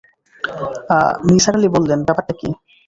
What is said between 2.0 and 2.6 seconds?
ব্যাপারটা কী?